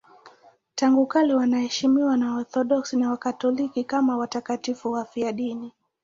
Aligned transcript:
Tangu 0.75 1.05
kale 1.05 1.33
wanaheshimiwa 1.33 2.17
na 2.17 2.31
Waorthodoksi 2.33 2.97
na 2.97 3.09
Wakatoliki 3.09 3.83
kama 3.83 4.17
watakatifu 4.17 4.91
wafiadini. 4.91 5.73